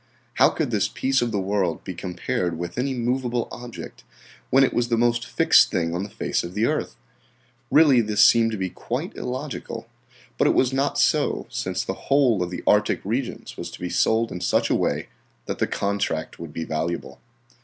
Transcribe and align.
How 0.41 0.49
could 0.49 0.71
this 0.71 0.87
piece 0.87 1.21
of 1.21 1.31
the 1.31 1.39
world 1.39 1.83
be 1.83 1.93
compared 1.93 2.57
with 2.57 2.75
any 2.79 2.95
movable 2.95 3.47
object 3.51 4.03
when 4.49 4.63
it 4.63 4.73
was 4.73 4.87
the 4.89 4.97
most 4.97 5.27
fixed 5.27 5.69
thing 5.69 5.93
on 5.93 6.01
the 6.01 6.09
face 6.09 6.43
of 6.43 6.55
the 6.55 6.65
earth? 6.65 6.95
Really, 7.69 8.01
this 8.01 8.19
seemed 8.23 8.49
to 8.53 8.57
be 8.57 8.71
quite 8.71 9.15
illogical, 9.15 9.87
but 10.39 10.47
it 10.47 10.55
was 10.55 10.73
not 10.73 10.97
so, 10.97 11.45
since 11.51 11.83
the 11.83 11.93
whole 12.09 12.41
of 12.41 12.49
the 12.49 12.63
Arctic 12.65 12.99
regions 13.05 13.57
was 13.57 13.69
to 13.69 13.79
be 13.79 13.91
sold 13.91 14.31
in 14.31 14.41
such 14.41 14.71
a 14.71 14.75
way 14.75 15.09
that 15.45 15.59
the 15.59 15.67
contract 15.67 16.39
would 16.39 16.51
be 16.51 16.63
valuable. 16.63 17.21